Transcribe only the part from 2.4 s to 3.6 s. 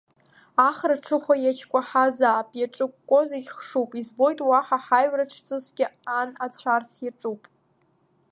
иаҿыкәкәо зегь